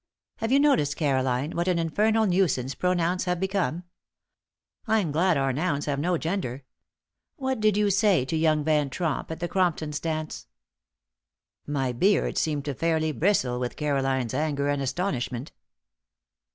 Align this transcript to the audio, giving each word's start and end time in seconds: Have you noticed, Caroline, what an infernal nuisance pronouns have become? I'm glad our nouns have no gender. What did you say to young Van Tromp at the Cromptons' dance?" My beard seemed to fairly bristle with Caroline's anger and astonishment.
Have 0.37 0.51
you 0.51 0.59
noticed, 0.59 0.95
Caroline, 0.95 1.51
what 1.51 1.67
an 1.67 1.77
infernal 1.77 2.25
nuisance 2.25 2.73
pronouns 2.73 3.25
have 3.25 3.39
become? 3.39 3.83
I'm 4.87 5.11
glad 5.11 5.37
our 5.37 5.53
nouns 5.53 5.85
have 5.85 5.99
no 5.99 6.17
gender. 6.17 6.63
What 7.35 7.59
did 7.59 7.77
you 7.77 7.91
say 7.91 8.25
to 8.25 8.35
young 8.35 8.63
Van 8.63 8.89
Tromp 8.89 9.29
at 9.29 9.39
the 9.39 9.47
Cromptons' 9.47 10.01
dance?" 10.01 10.47
My 11.67 11.91
beard 11.91 12.39
seemed 12.39 12.65
to 12.65 12.73
fairly 12.73 13.11
bristle 13.11 13.59
with 13.59 13.75
Caroline's 13.75 14.33
anger 14.33 14.69
and 14.69 14.81
astonishment. 14.81 15.51